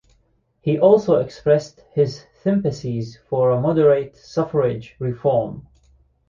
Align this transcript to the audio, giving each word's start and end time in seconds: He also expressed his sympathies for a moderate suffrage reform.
He 0.61 0.79
also 0.79 1.17
expressed 1.17 1.81
his 1.93 2.25
sympathies 2.41 3.19
for 3.29 3.51
a 3.51 3.61
moderate 3.61 4.17
suffrage 4.17 4.95
reform. 4.97 5.67